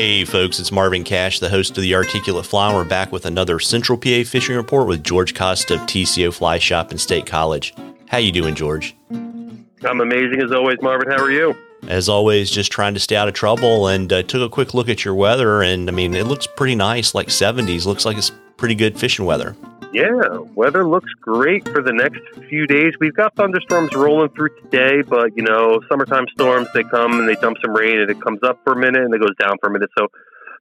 Hey, 0.00 0.24
folks, 0.24 0.58
it's 0.58 0.72
Marvin 0.72 1.04
Cash, 1.04 1.40
the 1.40 1.50
host 1.50 1.76
of 1.76 1.82
the 1.82 1.94
Articulate 1.94 2.46
Fly. 2.46 2.72
We're 2.72 2.86
back 2.86 3.12
with 3.12 3.26
another 3.26 3.58
Central 3.58 3.98
PA 3.98 4.22
fishing 4.24 4.56
report 4.56 4.88
with 4.88 5.04
George 5.04 5.34
Costa 5.34 5.74
of 5.74 5.80
TCO 5.80 6.32
Fly 6.32 6.56
Shop 6.56 6.90
and 6.90 6.98
State 6.98 7.26
College. 7.26 7.74
How 8.08 8.16
you 8.16 8.32
doing, 8.32 8.54
George? 8.54 8.96
I'm 9.10 10.00
amazing 10.00 10.40
as 10.40 10.52
always, 10.52 10.78
Marvin. 10.80 11.10
How 11.10 11.22
are 11.22 11.30
you? 11.30 11.54
As 11.86 12.08
always, 12.08 12.50
just 12.50 12.72
trying 12.72 12.94
to 12.94 13.00
stay 13.00 13.14
out 13.14 13.28
of 13.28 13.34
trouble 13.34 13.88
and 13.88 14.10
uh, 14.10 14.22
took 14.22 14.40
a 14.40 14.48
quick 14.48 14.72
look 14.72 14.88
at 14.88 15.04
your 15.04 15.14
weather. 15.14 15.60
And 15.60 15.86
I 15.86 15.92
mean, 15.92 16.14
it 16.14 16.26
looks 16.26 16.48
pretty 16.56 16.76
nice, 16.76 17.14
like 17.14 17.28
70s. 17.28 17.84
Looks 17.84 18.06
like 18.06 18.16
it's 18.16 18.32
pretty 18.56 18.76
good 18.76 18.98
fishing 18.98 19.26
weather. 19.26 19.54
Yeah, 19.92 20.38
weather 20.54 20.86
looks 20.86 21.10
great 21.20 21.68
for 21.68 21.82
the 21.82 21.92
next 21.92 22.20
few 22.48 22.66
days. 22.68 22.92
We've 23.00 23.14
got 23.14 23.34
thunderstorms 23.34 23.92
rolling 23.92 24.28
through 24.30 24.50
today, 24.62 25.02
but 25.02 25.36
you 25.36 25.42
know, 25.42 25.80
summertime 25.90 26.26
storms 26.32 26.68
they 26.72 26.84
come 26.84 27.18
and 27.18 27.28
they 27.28 27.34
dump 27.34 27.56
some 27.60 27.74
rain 27.74 27.98
and 27.98 28.08
it 28.08 28.20
comes 28.20 28.38
up 28.44 28.60
for 28.62 28.74
a 28.74 28.76
minute 28.76 29.02
and 29.02 29.12
it 29.12 29.18
goes 29.18 29.34
down 29.40 29.56
for 29.60 29.68
a 29.68 29.72
minute. 29.72 29.90
So 29.98 30.06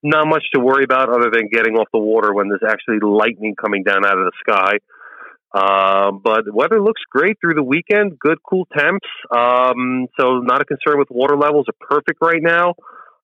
not 0.01 0.27
much 0.27 0.43
to 0.55 0.59
worry 0.59 0.83
about 0.83 1.09
other 1.09 1.29
than 1.31 1.47
getting 1.51 1.75
off 1.75 1.87
the 1.93 1.99
water 1.99 2.33
when 2.33 2.49
there's 2.49 2.63
actually 2.67 2.99
lightning 3.01 3.55
coming 3.55 3.83
down 3.83 4.03
out 4.03 4.17
of 4.17 4.25
the 4.25 4.31
sky. 4.41 4.77
Um, 5.51 6.21
but 6.23 6.51
weather 6.51 6.81
looks 6.81 7.01
great 7.11 7.37
through 7.39 7.53
the 7.53 7.63
weekend. 7.63 8.17
Good 8.17 8.37
cool 8.47 8.67
temps. 8.75 9.05
Um, 9.29 10.07
so 10.19 10.39
not 10.39 10.61
a 10.61 10.65
concern 10.65 10.97
with 10.97 11.09
water 11.11 11.37
levels 11.37 11.67
are 11.69 11.87
perfect 11.87 12.19
right 12.21 12.41
now. 12.41 12.73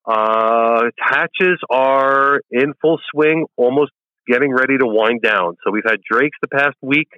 Uh, 0.06 0.84
hatches 1.00 1.60
are 1.70 2.42
in 2.52 2.74
full 2.80 3.00
swing, 3.12 3.46
almost 3.58 3.92
getting 4.28 4.52
ready 4.52 4.78
to 4.78 4.86
wind 4.86 5.22
down. 5.22 5.58
So 5.64 5.72
we've 5.72 5.88
had 5.88 6.02
drakes 6.02 6.38
the 6.42 6.48
past 6.48 6.78
week. 6.82 7.10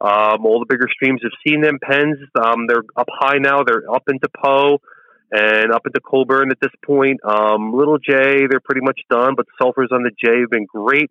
Um, 0.00 0.46
all 0.46 0.60
the 0.60 0.66
bigger 0.68 0.88
streams 0.90 1.20
have 1.22 1.32
seen 1.46 1.60
them. 1.60 1.78
Penns, 1.82 2.18
um, 2.34 2.66
they're 2.66 2.84
up 2.96 3.08
high 3.10 3.38
now. 3.38 3.62
They're 3.64 3.84
up 3.92 4.04
into 4.08 4.28
Poe 4.42 4.78
and 5.30 5.72
up 5.72 5.86
into 5.86 6.00
Coburn 6.00 6.50
at 6.50 6.58
this 6.60 6.72
point. 6.84 7.20
Um, 7.24 7.72
Little 7.72 7.98
J, 7.98 8.46
they're 8.48 8.64
pretty 8.64 8.80
much 8.80 9.00
done, 9.10 9.34
but 9.36 9.46
sulfurs 9.60 9.92
on 9.92 10.02
the 10.02 10.10
J 10.10 10.40
have 10.40 10.50
been 10.50 10.66
great. 10.66 11.10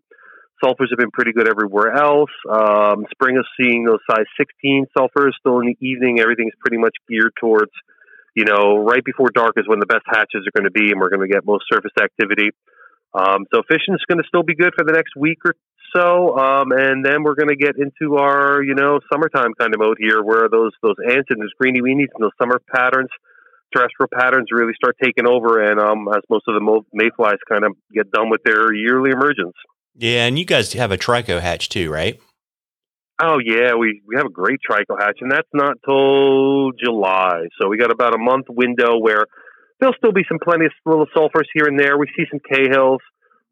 Sulfurs 0.63 0.89
have 0.89 0.97
been 0.97 1.11
pretty 1.11 1.31
good 1.31 1.47
everywhere 1.47 1.93
else. 1.93 2.31
Um, 2.49 3.05
spring 3.11 3.37
is 3.37 3.45
seeing 3.57 3.85
those 3.85 3.99
size 4.09 4.25
16 4.37 4.87
sulfurs. 4.97 5.31
Still 5.39 5.59
in 5.59 5.67
the 5.67 5.77
evening, 5.79 6.19
everything's 6.19 6.53
pretty 6.59 6.77
much 6.77 6.95
geared 7.07 7.31
towards, 7.39 7.71
you 8.35 8.43
know, 8.43 8.77
right 8.83 9.03
before 9.03 9.29
dark 9.33 9.53
is 9.55 9.67
when 9.67 9.79
the 9.79 9.85
best 9.85 10.03
hatches 10.05 10.45
are 10.45 10.59
going 10.59 10.65
to 10.65 10.71
be, 10.71 10.91
and 10.91 10.99
we're 10.99 11.09
going 11.09 11.25
to 11.25 11.33
get 11.33 11.45
most 11.45 11.63
surface 11.71 11.93
activity. 12.01 12.49
Um, 13.13 13.45
so 13.53 13.61
fishing 13.67 13.95
is 13.95 14.05
going 14.07 14.19
to 14.19 14.27
still 14.27 14.43
be 14.43 14.55
good 14.55 14.73
for 14.77 14.85
the 14.85 14.93
next 14.93 15.15
week 15.15 15.39
or 15.45 15.55
so, 15.95 16.37
um, 16.37 16.71
and 16.71 17.03
then 17.03 17.23
we're 17.23 17.35
going 17.35 17.49
to 17.49 17.55
get 17.55 17.75
into 17.77 18.17
our 18.17 18.61
you 18.61 18.75
know 18.75 18.99
summertime 19.11 19.53
kind 19.59 19.73
of 19.73 19.79
mode 19.79 19.97
here, 19.99 20.21
where 20.21 20.47
those 20.49 20.71
those 20.83 20.95
ants 21.09 21.27
and 21.29 21.41
those 21.41 21.53
greeny 21.59 21.81
weenies 21.81 22.13
and 22.13 22.21
those 22.21 22.37
summer 22.39 22.61
patterns, 22.73 23.09
terrestrial 23.75 24.09
patterns, 24.13 24.49
really 24.51 24.73
start 24.75 24.95
taking 25.03 25.25
over, 25.27 25.63
and 25.63 25.79
um, 25.79 26.07
as 26.09 26.21
most 26.29 26.45
of 26.47 26.53
the 26.53 26.81
mayflies 26.93 27.39
kind 27.49 27.63
of 27.63 27.73
get 27.93 28.11
done 28.11 28.29
with 28.29 28.41
their 28.43 28.73
yearly 28.73 29.11
emergence. 29.11 29.55
Yeah, 29.95 30.25
and 30.25 30.37
you 30.37 30.45
guys 30.45 30.73
have 30.73 30.91
a 30.91 30.97
trico 30.97 31.41
hatch 31.41 31.69
too, 31.69 31.91
right? 31.91 32.19
Oh 33.21 33.39
yeah, 33.43 33.73
we 33.73 34.01
we 34.07 34.15
have 34.15 34.27
a 34.27 34.31
great 34.31 34.59
trico 34.69 34.97
hatch, 34.99 35.17
and 35.21 35.31
that's 35.31 35.49
not 35.53 35.77
till 35.83 36.71
July. 36.71 37.47
So 37.59 37.67
we 37.67 37.77
got 37.77 37.91
about 37.91 38.13
a 38.13 38.19
month 38.19 38.45
window 38.49 38.97
where 38.97 39.25
there'll 39.79 39.95
still 39.97 40.11
be 40.11 40.23
some 40.27 40.39
plenty 40.43 40.65
of 40.65 40.71
little 40.85 41.07
sulfurs 41.15 41.47
here 41.53 41.65
and 41.65 41.79
there. 41.79 41.97
We 41.97 42.07
see 42.15 42.25
some 42.29 42.39
Cahills, 42.39 43.01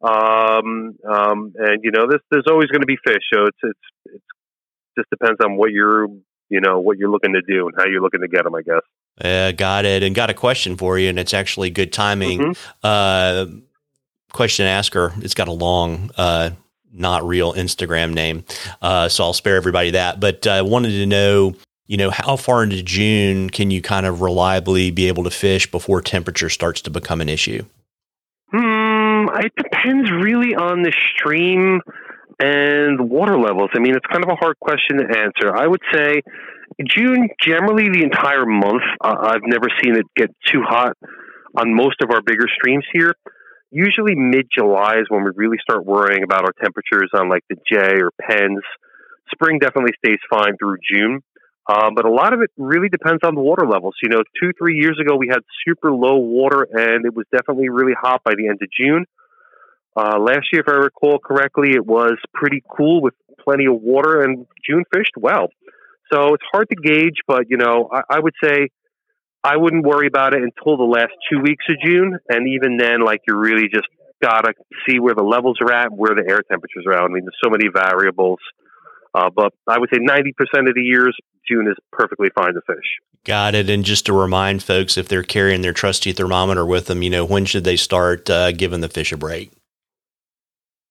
um, 0.01 0.97
um, 1.09 1.53
and 1.57 1.83
you 1.83 1.91
know, 1.91 2.07
there's 2.09 2.21
there's 2.29 2.47
always 2.49 2.67
going 2.67 2.81
to 2.81 2.87
be 2.87 2.97
fish. 3.05 3.23
So 3.33 3.45
it's 3.45 3.57
it's 3.63 4.15
it's 4.15 4.25
just 4.97 5.09
depends 5.09 5.39
on 5.43 5.57
what 5.57 5.71
you're 5.71 6.07
you 6.49 6.61
know 6.61 6.79
what 6.79 6.97
you're 6.97 7.09
looking 7.09 7.33
to 7.33 7.41
do 7.41 7.67
and 7.67 7.75
how 7.77 7.85
you're 7.85 8.01
looking 8.01 8.21
to 8.21 8.27
get 8.27 8.43
them. 8.43 8.55
I 8.55 8.61
guess. 8.61 8.81
Uh, 9.19 9.51
got 9.51 9.85
it, 9.85 10.03
and 10.03 10.13
got 10.13 10.29
a 10.29 10.33
question 10.33 10.75
for 10.77 10.99
you, 10.99 11.09
and 11.09 11.17
it's 11.17 11.33
actually 11.33 11.69
good 11.69 11.91
timing. 11.91 12.39
Mm-hmm. 12.39 12.61
Uh, 12.83 13.45
question 14.31 14.65
asker. 14.65 15.13
It's 15.17 15.33
got 15.33 15.47
a 15.47 15.53
long. 15.53 16.11
Uh, 16.17 16.51
not 16.93 17.27
real 17.27 17.53
Instagram 17.53 18.13
name. 18.13 18.43
Uh, 18.81 19.09
so 19.09 19.23
I'll 19.23 19.33
spare 19.33 19.55
everybody 19.55 19.91
that. 19.91 20.19
But 20.19 20.47
I 20.47 20.59
uh, 20.59 20.63
wanted 20.63 20.91
to 20.91 21.05
know 21.05 21.55
you 21.87 21.97
know, 21.97 22.11
how 22.11 22.35
far 22.35 22.63
into 22.63 22.83
June 22.83 23.49
can 23.49 23.71
you 23.71 23.81
kind 23.81 24.05
of 24.05 24.21
reliably 24.21 24.91
be 24.91 25.07
able 25.07 25.23
to 25.23 25.31
fish 25.31 25.69
before 25.71 26.01
temperature 26.01 26.49
starts 26.49 26.81
to 26.81 26.89
become 26.89 27.21
an 27.21 27.29
issue? 27.29 27.63
Hmm, 28.51 29.27
it 29.39 29.53
depends 29.57 30.11
really 30.11 30.55
on 30.55 30.83
the 30.83 30.93
stream 31.15 31.81
and 32.39 33.09
water 33.09 33.39
levels. 33.39 33.69
I 33.73 33.79
mean, 33.79 33.95
it's 33.95 34.05
kind 34.05 34.23
of 34.23 34.29
a 34.29 34.35
hard 34.35 34.59
question 34.59 34.97
to 34.97 35.05
answer. 35.05 35.55
I 35.55 35.65
would 35.65 35.81
say 35.93 36.21
June, 36.85 37.29
generally 37.41 37.89
the 37.89 38.03
entire 38.03 38.45
month, 38.45 38.83
uh, 39.01 39.15
I've 39.19 39.45
never 39.45 39.67
seen 39.81 39.95
it 39.95 40.05
get 40.15 40.29
too 40.51 40.61
hot 40.61 40.95
on 41.55 41.73
most 41.73 42.01
of 42.03 42.11
our 42.11 42.21
bigger 42.21 42.45
streams 42.53 42.85
here. 42.93 43.13
Usually 43.71 44.15
mid 44.15 44.47
July 44.55 44.97
is 44.99 45.05
when 45.09 45.23
we 45.23 45.31
really 45.35 45.57
start 45.61 45.85
worrying 45.85 46.23
about 46.23 46.43
our 46.43 46.53
temperatures 46.61 47.09
on 47.13 47.29
like 47.29 47.43
the 47.49 47.55
J 47.69 47.99
or 48.01 48.11
Penns. 48.21 48.61
Spring 49.31 49.59
definitely 49.59 49.93
stays 50.05 50.19
fine 50.29 50.55
through 50.57 50.77
June. 50.89 51.21
Um, 51.69 51.95
but 51.95 52.05
a 52.05 52.11
lot 52.11 52.33
of 52.33 52.41
it 52.41 52.49
really 52.57 52.87
depends 52.87 53.19
on 53.23 53.35
the 53.35 53.41
water 53.41 53.67
levels. 53.67 53.95
You 54.01 54.09
know, 54.09 54.23
two, 54.41 54.51
three 54.57 54.79
years 54.79 54.97
ago, 55.01 55.17
we 55.17 55.27
had 55.27 55.39
super 55.67 55.91
low 55.91 56.15
water 56.15 56.67
and 56.71 57.05
it 57.05 57.13
was 57.13 57.25
definitely 57.31 57.69
really 57.69 57.93
hot 57.99 58.23
by 58.23 58.35
the 58.35 58.47
end 58.47 58.59
of 58.61 58.69
June. 58.71 59.05
Uh, 59.95 60.17
last 60.19 60.47
year, 60.53 60.61
if 60.61 60.69
I 60.69 60.77
recall 60.77 61.19
correctly, 61.19 61.71
it 61.71 61.85
was 61.85 62.17
pretty 62.33 62.63
cool 62.77 63.01
with 63.01 63.15
plenty 63.43 63.65
of 63.65 63.81
water 63.81 64.21
and 64.21 64.45
June 64.65 64.83
fished 64.93 65.13
well. 65.17 65.49
So 66.11 66.35
it's 66.35 66.43
hard 66.51 66.69
to 66.69 66.75
gauge, 66.75 67.17
but, 67.27 67.49
you 67.49 67.57
know, 67.57 67.89
I, 67.91 68.15
I 68.15 68.19
would 68.19 68.35
say 68.41 68.69
I 69.43 69.57
wouldn't 69.57 69.85
worry 69.85 70.07
about 70.07 70.33
it 70.33 70.41
until 70.43 70.77
the 70.77 70.83
last 70.83 71.11
two 71.31 71.39
weeks 71.39 71.65
of 71.69 71.75
June. 71.85 72.17
And 72.29 72.47
even 72.47 72.77
then, 72.77 73.01
like, 73.01 73.21
you 73.27 73.35
really 73.35 73.67
just 73.73 73.87
got 74.21 74.41
to 74.41 74.53
see 74.87 74.99
where 74.99 75.15
the 75.15 75.23
levels 75.23 75.57
are 75.61 75.73
at, 75.73 75.91
where 75.91 76.15
the 76.15 76.23
air 76.29 76.41
temperatures 76.49 76.85
are 76.87 76.93
at. 76.93 77.01
I 77.01 77.07
mean, 77.07 77.25
there's 77.25 77.37
so 77.43 77.49
many 77.49 77.67
variables. 77.67 78.39
Uh, 79.13 79.29
but 79.35 79.53
I 79.67 79.79
would 79.79 79.89
say 79.91 79.99
90% 79.99 80.69
of 80.69 80.75
the 80.75 80.81
years, 80.81 81.15
June 81.49 81.67
is 81.67 81.75
perfectly 81.91 82.29
fine 82.35 82.53
to 82.53 82.61
fish. 82.67 82.99
Got 83.23 83.55
it. 83.55 83.69
And 83.69 83.83
just 83.83 84.05
to 84.05 84.13
remind 84.13 84.63
folks, 84.63 84.97
if 84.97 85.07
they're 85.07 85.23
carrying 85.23 85.61
their 85.61 85.73
trusty 85.73 86.11
thermometer 86.11 86.65
with 86.65 86.85
them, 86.85 87.03
you 87.03 87.09
know, 87.09 87.25
when 87.25 87.45
should 87.45 87.63
they 87.63 87.75
start 87.75 88.29
uh, 88.29 88.51
giving 88.51 88.81
the 88.81 88.89
fish 88.89 89.11
a 89.11 89.17
break? 89.17 89.51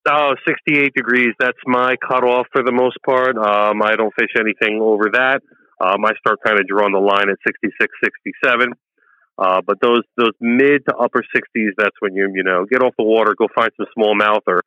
Oh, 0.09 0.35
68 0.47 0.95
degrees. 0.95 1.35
That's 1.39 1.59
my 1.67 1.97
cutoff 1.97 2.47
for 2.53 2.63
the 2.63 2.73
most 2.73 2.99
part. 3.05 3.37
Um, 3.37 3.83
I 3.83 3.97
don't 3.97 4.15
fish 4.19 4.31
anything 4.39 4.81
over 4.81 5.11
that. 5.15 5.41
Um, 5.81 6.05
I 6.05 6.13
start 6.19 6.39
kind 6.45 6.61
of 6.61 6.67
drawing 6.67 6.93
the 6.93 7.01
line 7.01 7.29
at 7.29 7.37
66, 7.47 7.93
67. 8.05 8.73
Uh, 9.39 9.61
but 9.67 9.79
those 9.83 10.03
those 10.17 10.33
mid 10.41 10.83
to 10.89 10.97
upper 10.97 11.23
60s, 11.35 11.71
that's 11.77 11.97
when 12.01 12.15
you 12.15 12.33
you 12.35 12.43
know 12.43 12.65
get 12.65 12.83
off 12.83 12.95
the 12.99 13.05
water, 13.05 13.35
go 13.37 13.49
find 13.55 13.71
some 13.77 13.87
smallmouth, 13.97 14.41
or 14.47 14.63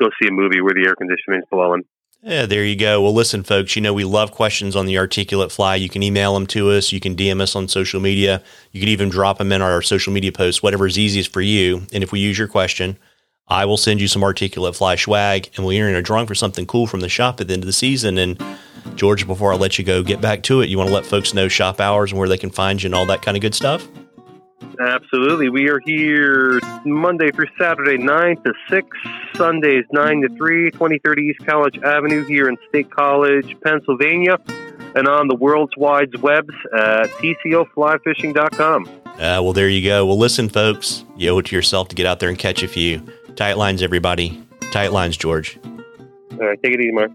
go 0.00 0.08
see 0.20 0.28
a 0.28 0.32
movie 0.32 0.60
where 0.60 0.74
the 0.74 0.86
air 0.86 0.96
conditioning 0.96 1.40
is 1.40 1.46
blowing. 1.50 1.84
Yeah, 2.22 2.44
there 2.44 2.64
you 2.64 2.76
go. 2.76 3.00
Well, 3.00 3.14
listen, 3.14 3.42
folks, 3.42 3.74
you 3.76 3.80
know, 3.80 3.94
we 3.94 4.04
love 4.04 4.30
questions 4.30 4.76
on 4.76 4.84
the 4.84 4.98
articulate 4.98 5.50
fly. 5.50 5.76
You 5.76 5.88
can 5.88 6.02
email 6.02 6.34
them 6.34 6.46
to 6.48 6.70
us. 6.70 6.92
You 6.92 7.00
can 7.00 7.16
DM 7.16 7.40
us 7.40 7.56
on 7.56 7.66
social 7.66 7.98
media. 7.98 8.42
You 8.72 8.80
can 8.80 8.90
even 8.90 9.08
drop 9.08 9.38
them 9.38 9.52
in 9.52 9.62
our 9.62 9.80
social 9.80 10.12
media 10.12 10.30
posts, 10.30 10.62
whatever 10.62 10.86
is 10.86 10.98
easiest 10.98 11.32
for 11.32 11.40
you. 11.40 11.86
And 11.94 12.04
if 12.04 12.12
we 12.12 12.20
use 12.20 12.38
your 12.38 12.48
question, 12.48 12.98
I 13.48 13.64
will 13.64 13.78
send 13.78 14.02
you 14.02 14.08
some 14.08 14.22
articulate 14.22 14.76
fly 14.76 14.96
swag 14.96 15.50
and 15.56 15.64
we'll 15.64 15.74
enter 15.74 15.88
in 15.88 15.94
a 15.94 16.02
drawing 16.02 16.26
for 16.26 16.34
something 16.34 16.66
cool 16.66 16.86
from 16.86 17.00
the 17.00 17.08
shop 17.08 17.40
at 17.40 17.48
the 17.48 17.54
end 17.54 17.62
of 17.62 17.66
the 17.66 17.72
season. 17.72 18.18
And 18.18 18.40
George, 18.96 19.26
before 19.26 19.54
I 19.54 19.56
let 19.56 19.78
you 19.78 19.84
go, 19.84 20.02
get 20.02 20.20
back 20.20 20.42
to 20.44 20.60
it. 20.60 20.68
You 20.68 20.76
want 20.76 20.88
to 20.88 20.94
let 20.94 21.06
folks 21.06 21.32
know 21.32 21.48
shop 21.48 21.80
hours 21.80 22.12
and 22.12 22.18
where 22.18 22.28
they 22.28 22.38
can 22.38 22.50
find 22.50 22.82
you 22.82 22.88
and 22.88 22.94
all 22.94 23.06
that 23.06 23.22
kind 23.22 23.36
of 23.36 23.40
good 23.40 23.54
stuff? 23.54 23.88
Absolutely. 24.80 25.50
We 25.50 25.68
are 25.68 25.78
here 25.78 26.58
Monday 26.86 27.30
through 27.30 27.48
Saturday, 27.58 27.98
9 27.98 28.36
to 28.44 28.52
6, 28.70 28.88
Sundays, 29.34 29.84
9 29.92 30.22
to 30.22 30.28
3, 30.36 30.70
2030 30.70 31.22
East 31.22 31.46
College 31.46 31.78
Avenue 31.84 32.24
here 32.24 32.48
in 32.48 32.56
State 32.70 32.90
College, 32.90 33.56
Pennsylvania, 33.62 34.38
and 34.94 35.06
on 35.06 35.28
the 35.28 35.34
world's 35.34 35.76
wide 35.76 36.16
webs 36.22 36.54
at 36.74 37.08
tcoflyfishing.com. 37.10 38.88
Uh, 39.06 39.16
well, 39.18 39.52
there 39.52 39.68
you 39.68 39.86
go. 39.86 40.06
Well, 40.06 40.18
listen, 40.18 40.48
folks, 40.48 41.04
you 41.14 41.28
owe 41.30 41.38
it 41.38 41.46
to 41.46 41.56
yourself 41.56 41.88
to 41.88 41.94
get 41.94 42.06
out 42.06 42.20
there 42.20 42.30
and 42.30 42.38
catch 42.38 42.62
a 42.62 42.68
few. 42.68 43.02
Tight 43.36 43.58
lines, 43.58 43.82
everybody. 43.82 44.42
Tight 44.70 44.92
lines, 44.92 45.18
George. 45.18 45.58
All 46.32 46.38
right, 46.38 46.58
take 46.62 46.72
it 46.72 46.80
easy, 46.80 46.92
Mark. 46.92 47.10